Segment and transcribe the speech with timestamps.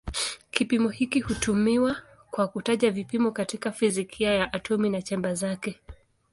[0.51, 1.95] Kipimo hiki hutumiwa
[2.31, 5.79] kwa kutaja vipimo katika fizikia ya atomi na chembe zake.